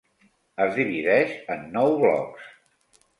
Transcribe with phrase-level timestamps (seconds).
[0.63, 2.49] Es divideix en nou blocs.